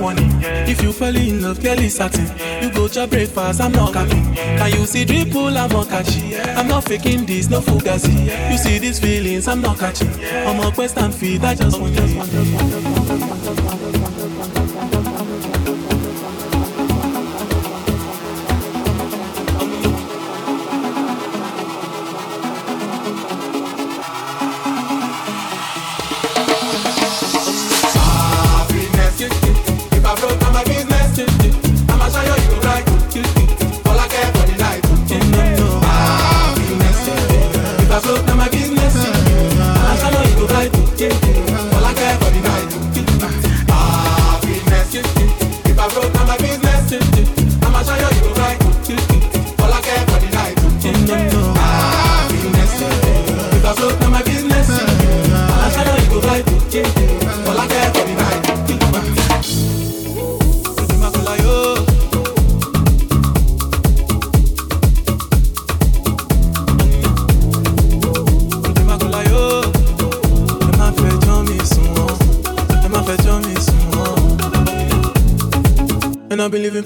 [0.00, 0.30] warning.
[0.42, 2.26] If you fall in love, is satin.
[2.62, 4.34] You go to breakfast, I'm not capping.
[4.34, 6.34] Can you see dripple, I'm not catching.
[6.56, 8.50] I'm not faking this, no fugazi.
[8.50, 10.12] You see these feelings, I'm not catching.
[10.46, 13.64] I'm a quest and feed, I just want, just want, just want, just want, just
[13.64, 13.79] want,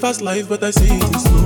[0.05, 1.44] past life, but I see it is slow.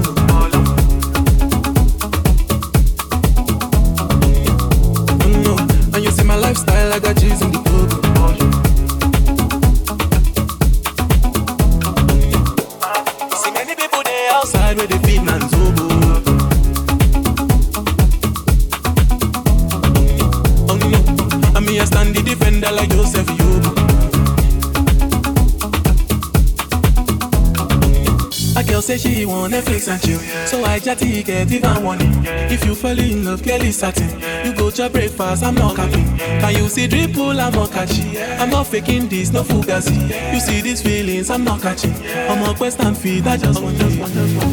[29.29, 32.12] Want Netflix and chill, so I chatty get even warning.
[32.25, 34.09] If you fall in love, is satin.
[34.45, 36.17] You go to breakfast, I'm not capping.
[36.17, 38.17] Can you see drip, dripple, I'm not catching.
[38.39, 40.33] I'm not faking this, no fugazi.
[40.33, 41.93] You see these feelings, I'm not catching.
[42.29, 44.49] I'm a quest and feed, I just want, just want, just want,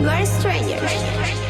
[0.00, 1.49] We're strangers.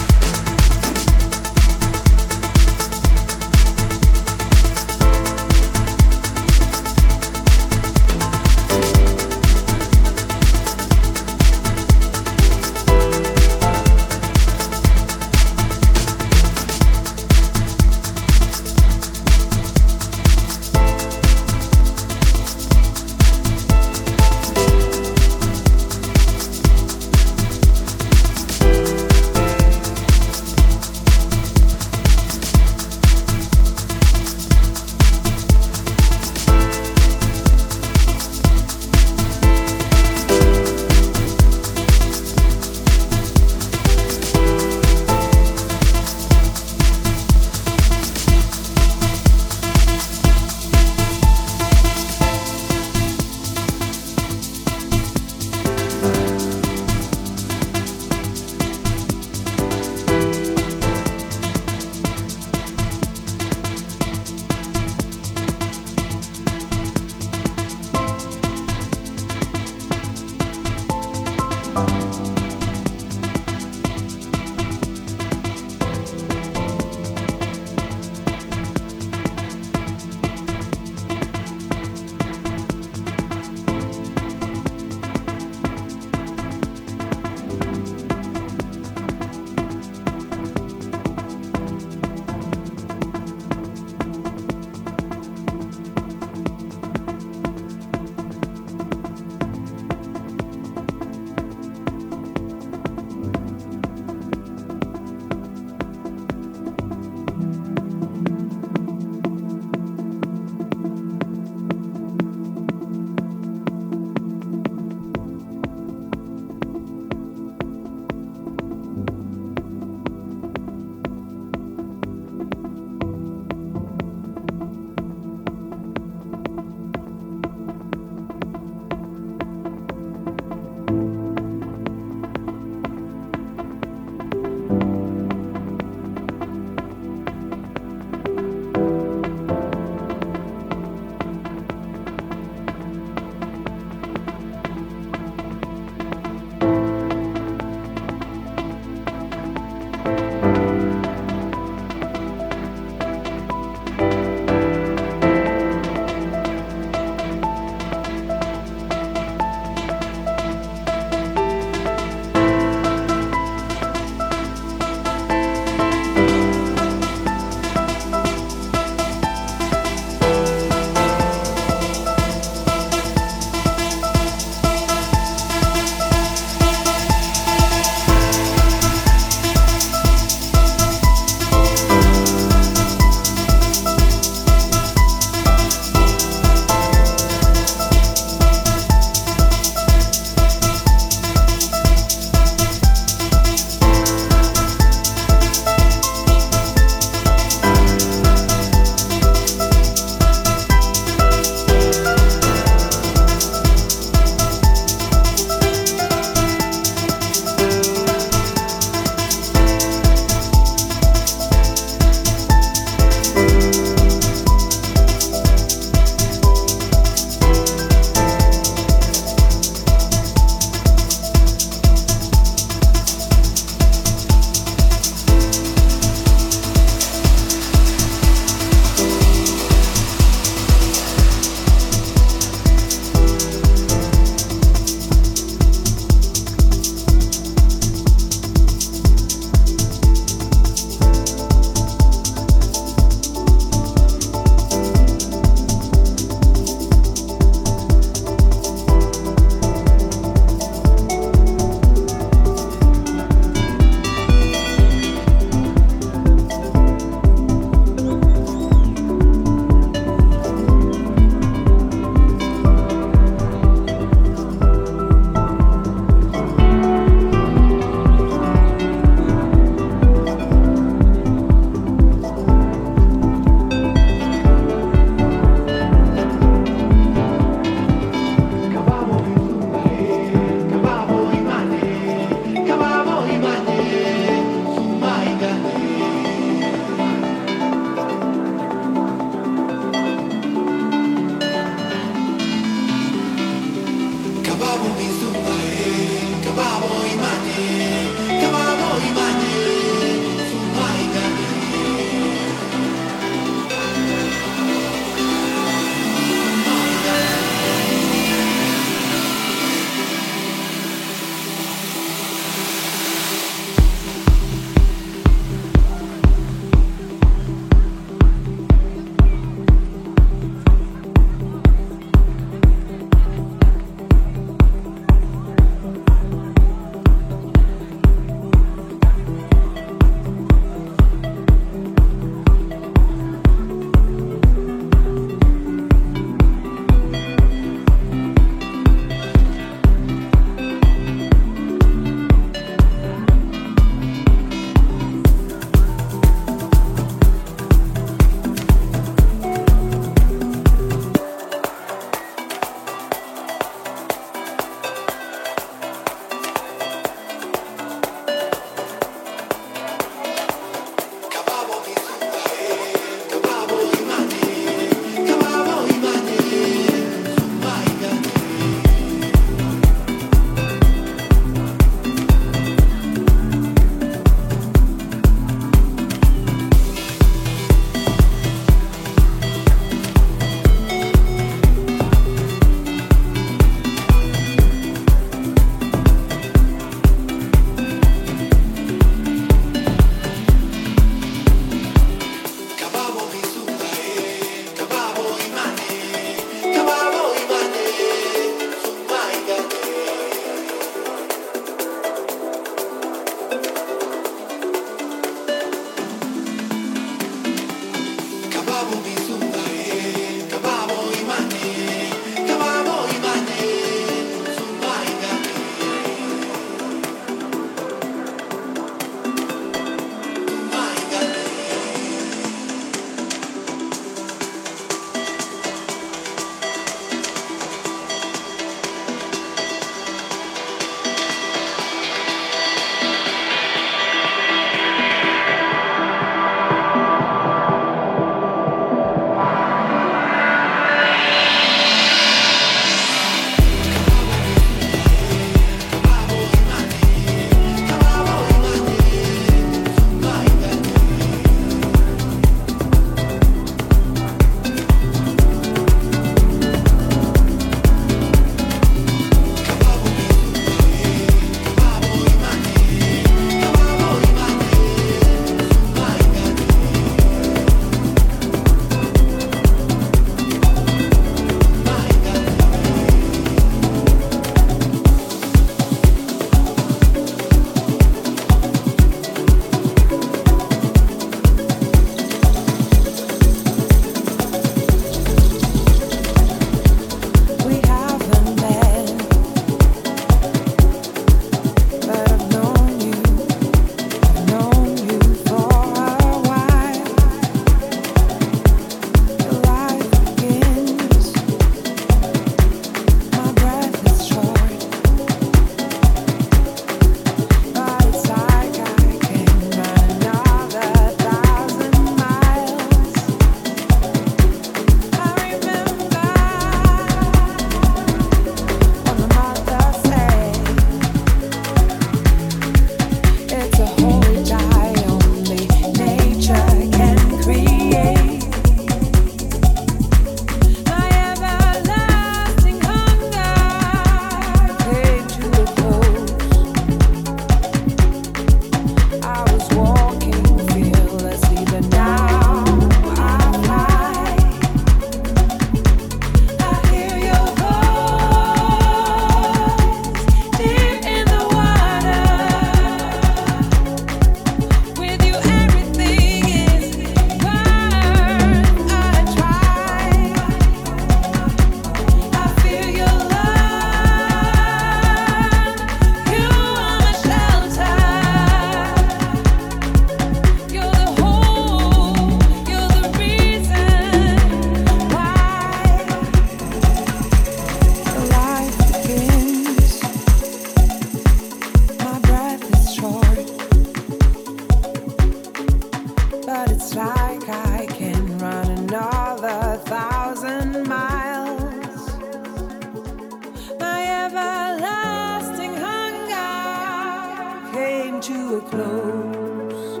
[598.28, 600.00] to a close.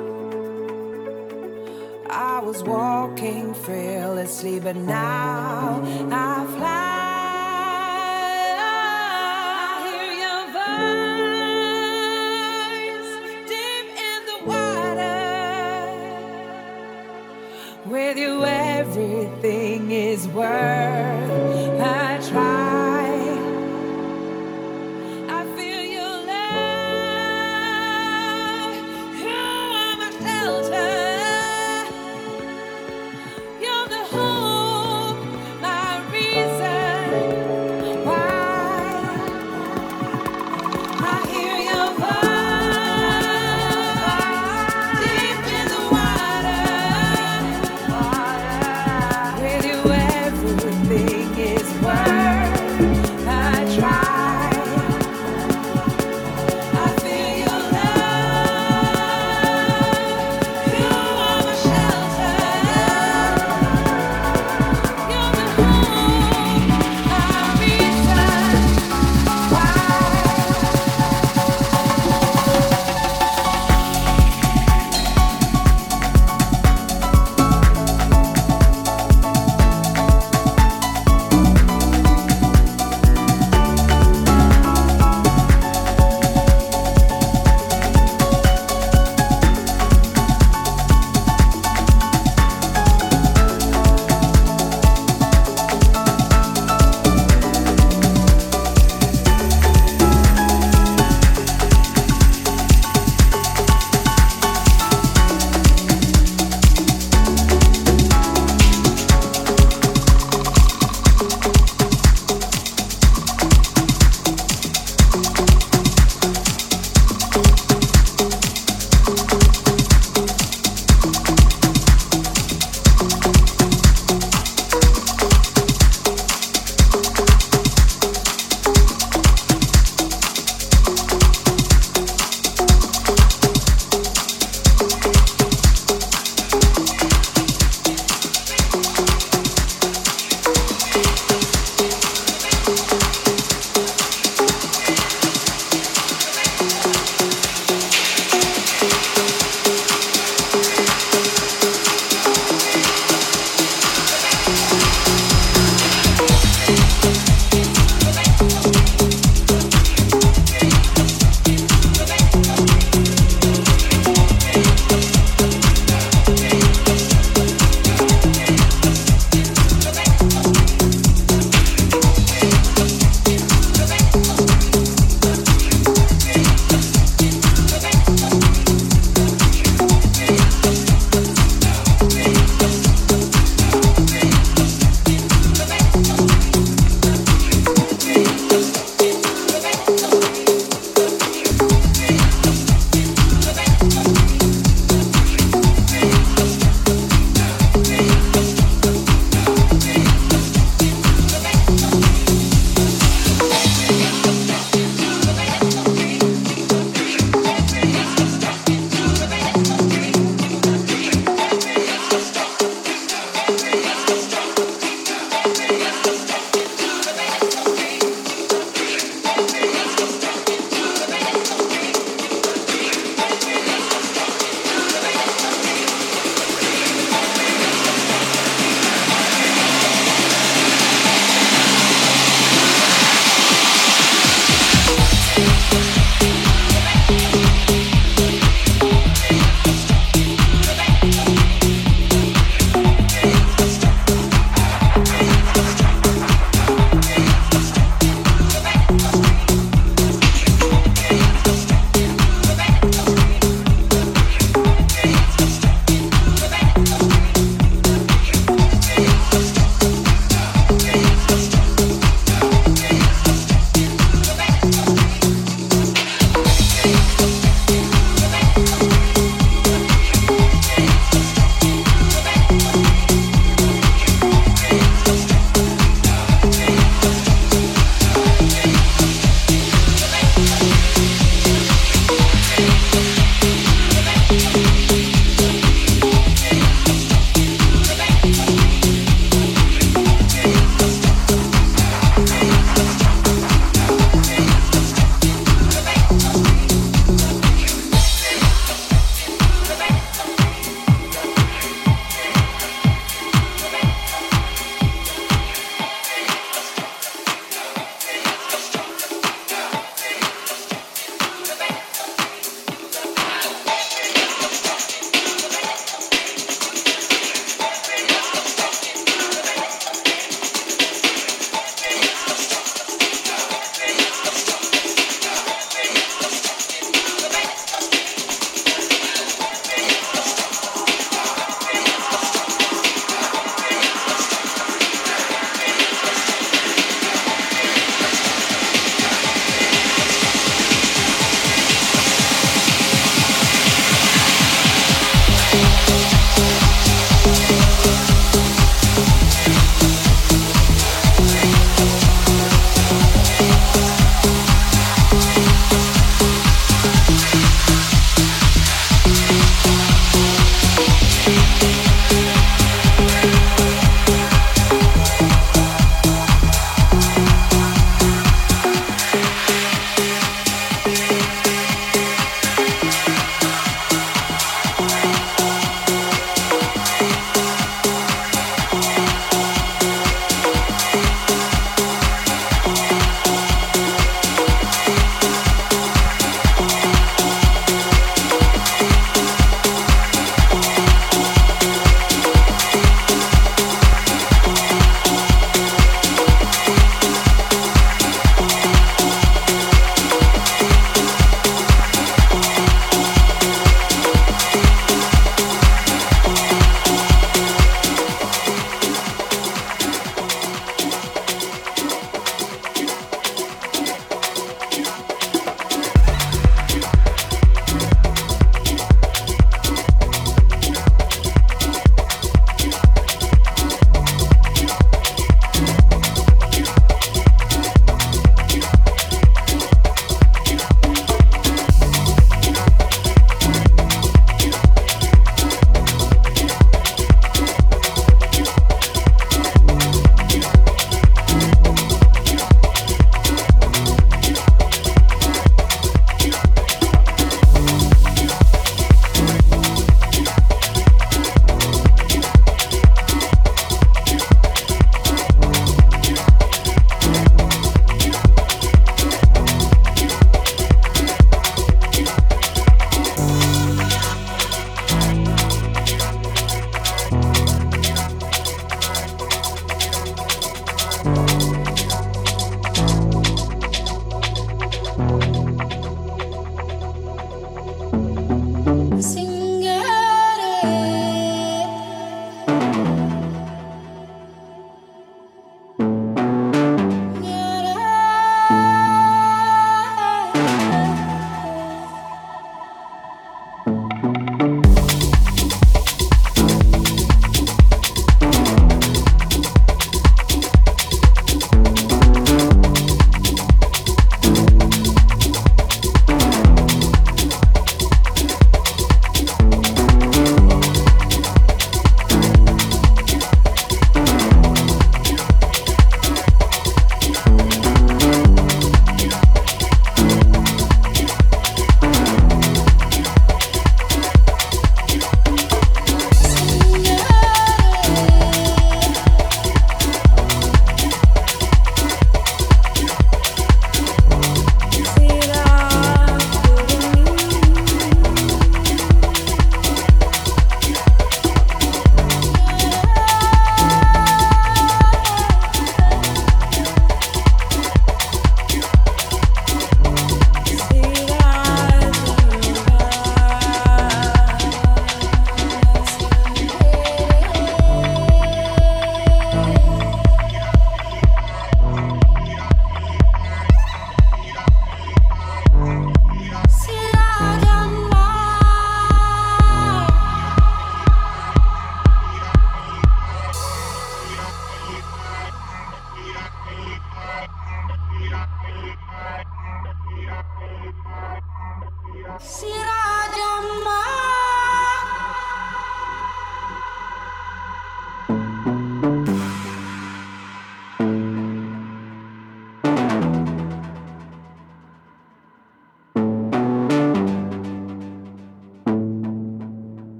[2.10, 5.80] I was walking fearlessly, but now
[6.12, 6.94] I fly.
[17.86, 21.27] With you, everything is worth.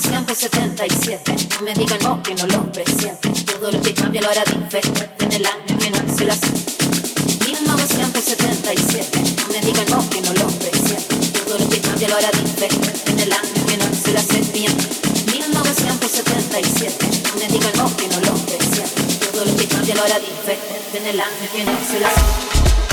[0.00, 1.36] 177.
[1.56, 3.28] No me digan no, que no lo presiente.
[3.44, 6.34] Todo lo que cambia lo hará diferente en el año que nació la
[7.44, 9.20] 1977.
[9.20, 11.16] No me digan no, que no lo presiente.
[11.44, 14.84] Todo lo que cambia lo hará diferente en el año que nació la serpiente.
[15.32, 17.06] 1977.
[17.28, 19.26] No me digan no, que no lo presiente.
[19.32, 22.89] Todo lo que cambia lo hará diferente en el año que nació la serpiente.